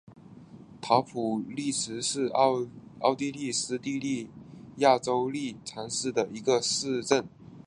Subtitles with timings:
[0.81, 4.31] 陶普利茨是奥地利施蒂利
[4.77, 7.23] 亚州利岑县的一个市镇。